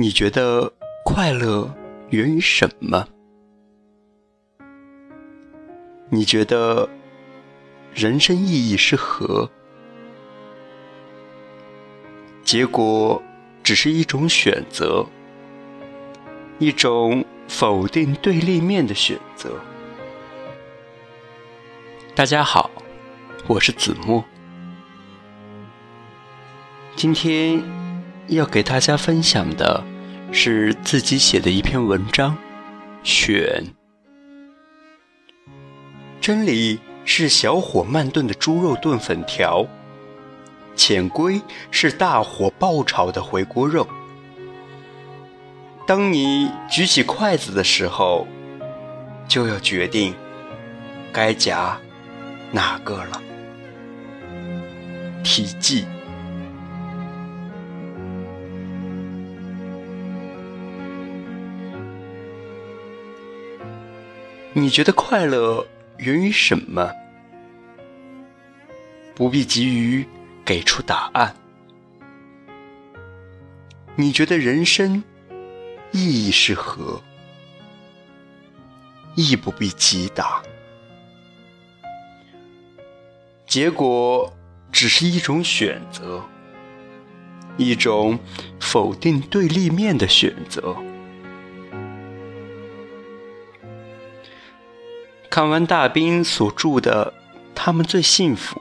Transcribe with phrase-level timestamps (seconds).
[0.00, 0.72] 你觉得
[1.04, 1.68] 快乐
[2.10, 3.08] 源于什么？
[6.08, 6.88] 你觉得
[7.92, 9.50] 人生意义是何？
[12.44, 13.20] 结果
[13.64, 15.04] 只是一种选择，
[16.60, 19.50] 一种否定对立面的选择。
[22.14, 22.70] 大家好，
[23.48, 24.24] 我是子墨，
[26.94, 27.60] 今天
[28.28, 29.82] 要给大家分享的
[30.30, 32.36] 是自己写的一篇文章，
[33.02, 33.64] 选。
[36.20, 39.66] 真理是小火慢炖的猪肉炖粉条，
[40.76, 43.86] 浅龟是大火爆炒的回锅肉。
[45.86, 48.26] 当你举起筷子的时候，
[49.26, 50.14] 就要决定
[51.12, 51.78] 该夹。
[52.50, 53.22] 哪个了？
[55.22, 55.86] 体记。
[64.60, 65.64] 你觉得快乐
[65.98, 66.92] 源于什么？
[69.14, 70.04] 不必急于
[70.44, 71.32] 给出答案。
[73.94, 75.04] 你觉得人生
[75.92, 77.00] 意义是何？
[79.14, 80.42] 亦不必急答。
[83.46, 84.36] 结果
[84.72, 86.20] 只是一种选择，
[87.56, 88.18] 一种
[88.58, 90.76] 否定对立面的选择。
[95.38, 97.14] 看完大兵所著的
[97.54, 98.56] 《他们最幸福》，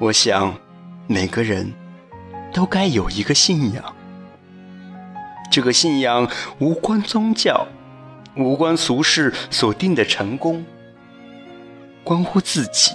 [0.00, 0.52] 我想
[1.06, 1.72] 每个人
[2.52, 3.94] 都该有一个信仰。
[5.52, 6.28] 这个信仰
[6.58, 7.64] 无关宗教，
[8.36, 10.64] 无关俗世所定的成功。
[12.02, 12.90] 关乎自己，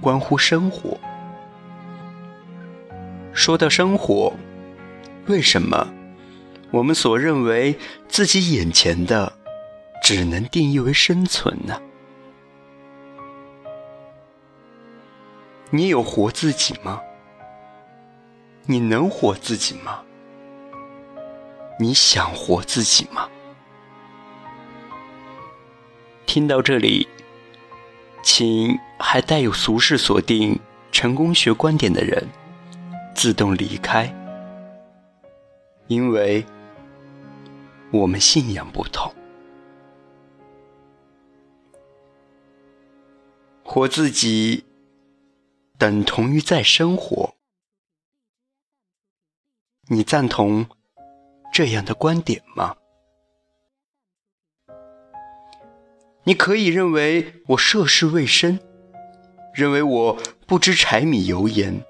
[0.00, 0.98] 关乎生活。
[3.34, 4.32] 说到生活，
[5.26, 5.88] 为什么
[6.70, 7.78] 我们所认为
[8.08, 9.30] 自己眼前的
[10.02, 11.80] 只能定义为生存呢？
[15.70, 17.00] 你有活自己吗？
[18.66, 20.02] 你能活自己吗？
[21.78, 23.28] 你想活自己吗？
[26.26, 27.08] 听到这里。
[28.24, 30.58] 请还带有俗世锁定
[30.92, 32.28] 成功学观点的人
[33.16, 34.14] 自动离开，
[35.88, 36.46] 因为
[37.90, 39.12] 我们信仰不同。
[43.72, 44.66] 活自己
[45.78, 47.36] 等同于在生活，
[49.88, 50.66] 你赞同
[51.54, 52.76] 这样的观点吗？
[56.24, 58.60] 你可以认为我涉世未深，
[59.54, 61.82] 认为我不知柴米油盐。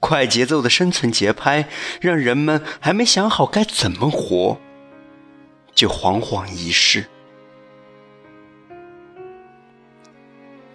[0.00, 1.68] 快节奏的生存节拍，
[2.00, 4.58] 让人们还没想好该怎么活，
[5.72, 7.08] 就惶惶一世。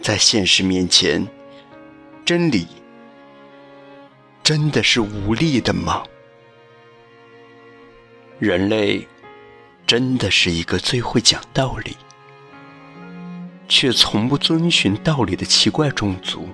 [0.01, 1.27] 在现实面前，
[2.25, 2.67] 真理
[4.43, 6.03] 真的是无力的吗？
[8.39, 9.07] 人类。
[9.87, 11.97] 真的是一个最会讲道理，
[13.67, 16.47] 却从不遵循道理的奇怪种族。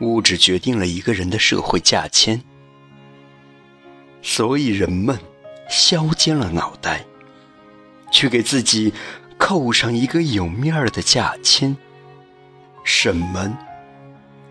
[0.00, 2.42] 物质决定了一个人的社会价签，
[4.20, 5.16] 所以人们
[5.70, 7.04] 削尖了脑袋，
[8.10, 8.92] 去给自己
[9.38, 11.76] 扣上一个有面儿的价签，
[12.84, 13.56] 什么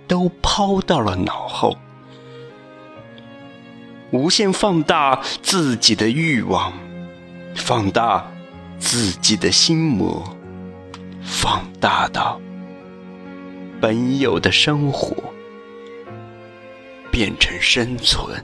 [0.07, 1.77] 都抛到了脑后。
[4.11, 6.73] 无限放大自己的欲望，
[7.53, 8.25] 放大
[8.79, 10.23] 自己的心魔，
[11.21, 12.39] 放大到
[13.81, 15.15] 本有的生活
[17.11, 18.43] 变成生存。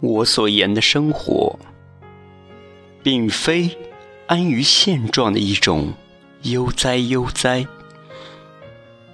[0.00, 1.58] 我所言的生活，
[3.02, 3.76] 并非
[4.26, 5.92] 安于现状的一种
[6.42, 7.66] 悠哉悠哉。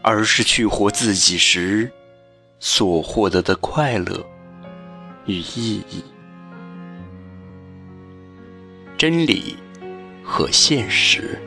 [0.05, 1.88] 而是去活自己时
[2.58, 4.26] 所获得的快乐
[5.26, 6.02] 与意义。
[8.99, 9.56] 真理
[10.25, 11.40] 和现实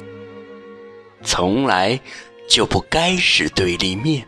[1.21, 1.99] 从来
[2.47, 4.25] 就不该是对立面。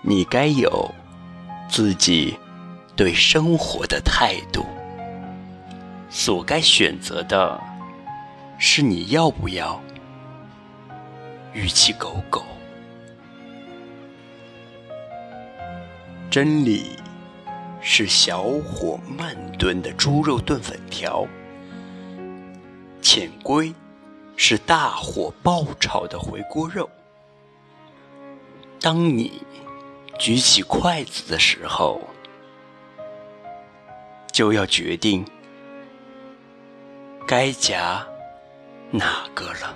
[0.00, 0.90] 你该有
[1.68, 2.34] 自己
[3.02, 4.64] 对生活的态度，
[6.08, 7.60] 所该选择的
[8.60, 9.82] 是你要不要。
[11.52, 12.44] 与其狗狗，
[16.30, 16.96] 真理
[17.80, 21.26] 是小火慢炖的猪肉炖粉条，
[23.00, 23.74] 浅龟
[24.36, 26.88] 是大火爆炒的回锅肉。
[28.80, 29.42] 当你
[30.20, 32.00] 举起筷子的时候，
[34.32, 35.24] 就要决定
[37.28, 38.06] 该夹
[38.90, 39.74] 哪个了。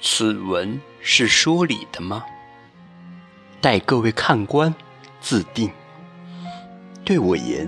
[0.00, 2.24] 此文是说理的吗？
[3.60, 4.74] 待各位看官
[5.20, 5.70] 自定。
[7.04, 7.66] 对我言，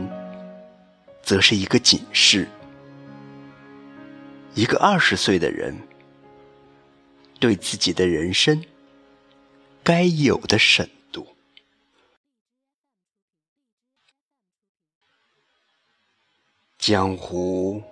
[1.23, 2.49] 则是一个警示。
[4.55, 5.77] 一个二十岁的人，
[7.39, 8.63] 对自己的人生
[9.83, 11.27] 该有的审度。
[16.81, 17.83] 江湖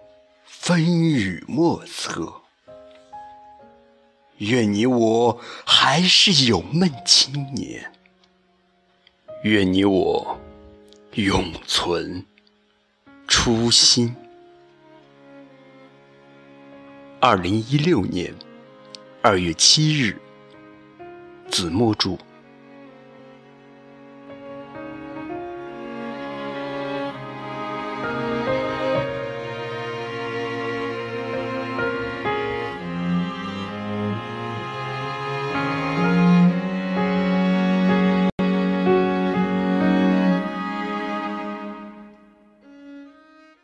[0.46, 2.32] 风雨莫测。
[4.38, 7.92] 愿你我还是有梦青年，
[9.42, 10.40] 愿你我
[11.12, 12.24] 永存
[13.26, 14.16] 初心。
[17.20, 18.34] 二零一六年
[19.20, 20.18] 二月七日，
[21.50, 22.16] 子墨著。